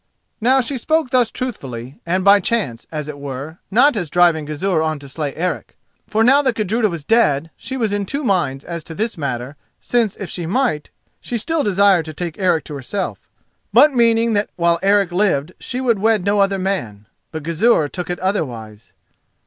Now 0.41 0.61
she 0.61 0.79
spoke 0.79 1.11
thus 1.11 1.29
truthfully, 1.29 1.99
and 2.07 2.25
by 2.25 2.39
chance, 2.39 2.87
as 2.91 3.07
it 3.07 3.19
were, 3.19 3.59
not 3.69 3.95
as 3.95 4.09
driving 4.09 4.45
Gizur 4.47 4.81
on 4.81 4.97
to 4.97 5.07
slay 5.07 5.35
Eric—for, 5.35 6.23
now 6.23 6.41
that 6.41 6.55
Gudruda 6.55 6.89
was 6.89 7.03
dead, 7.03 7.51
she 7.55 7.77
was 7.77 7.93
in 7.93 8.07
two 8.07 8.23
minds 8.23 8.65
as 8.65 8.83
to 8.85 8.95
this 8.95 9.15
matter, 9.15 9.57
since, 9.79 10.15
if 10.15 10.27
she 10.27 10.47
might, 10.47 10.89
she 11.19 11.37
still 11.37 11.61
desired 11.61 12.05
to 12.05 12.15
take 12.15 12.39
Eric 12.39 12.63
to 12.63 12.73
herself—but 12.73 13.93
meaning 13.93 14.33
that 14.33 14.49
while 14.55 14.79
Eric 14.81 15.11
lived 15.11 15.51
she 15.59 15.79
would 15.79 15.99
wed 15.99 16.25
no 16.25 16.39
other 16.39 16.57
man. 16.57 17.05
But 17.31 17.43
Gizur 17.43 17.87
took 17.87 18.09
it 18.09 18.17
otherwise. 18.17 18.93